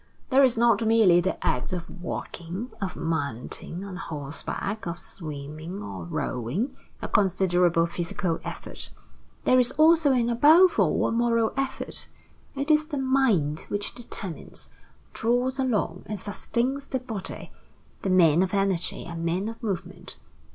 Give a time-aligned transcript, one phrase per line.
[0.31, 6.05] There is not merely the act of walking, of mounting on horseback, of swimming or
[6.05, 8.89] rowing a considerable physical effort.
[9.43, 12.07] There is also and above all a moral effort.
[12.55, 14.71] It is the mind which determines,
[15.13, 17.51] draws along, and sustains the body.
[18.01, 20.17] The men of energy are men of movement.